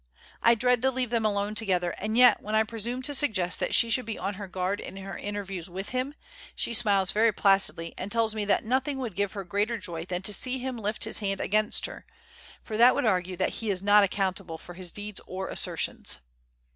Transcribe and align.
I 0.41 0.55
dread 0.55 0.81
to 0.81 0.89
leave 0.89 1.11
them 1.11 1.25
alone 1.27 1.53
together, 1.53 1.91
and 1.99 2.17
yet 2.17 2.41
when 2.41 2.55
I 2.55 2.63
presume 2.63 3.03
to 3.03 3.13
suggest 3.13 3.59
that 3.59 3.75
she 3.75 3.91
should 3.91 4.07
be 4.07 4.17
on 4.17 4.33
her 4.33 4.47
guard 4.47 4.79
in 4.79 4.97
her 4.97 5.15
interviews 5.15 5.69
with 5.69 5.89
him, 5.89 6.15
she 6.55 6.73
smiles 6.73 7.11
very 7.11 7.31
placidly 7.31 7.93
and 7.99 8.11
tells 8.11 8.33
me 8.33 8.43
that 8.45 8.63
nothing 8.65 8.97
would 8.97 9.13
give 9.15 9.33
her 9.33 9.43
greater 9.43 9.77
joy 9.77 10.03
than 10.05 10.23
to 10.23 10.33
see 10.33 10.57
him 10.57 10.75
lift 10.77 11.03
his 11.03 11.19
hand 11.19 11.39
against 11.39 11.85
her, 11.85 12.07
for 12.63 12.77
that 12.77 12.95
would 12.95 13.05
argue 13.05 13.37
that 13.37 13.49
he 13.59 13.69
is 13.69 13.83
not 13.83 14.03
accountable 14.03 14.57
for 14.57 14.73
his 14.73 14.91
deeds 14.91 15.21
or 15.27 15.49
assertions. 15.49 16.17